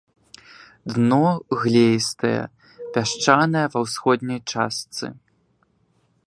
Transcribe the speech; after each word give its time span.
Дно 0.93 1.27
глеістае, 1.63 2.39
пясчанае 2.97 3.63
ва 3.75 3.79
ўсходняй 3.85 4.39
частцы. 4.55 5.05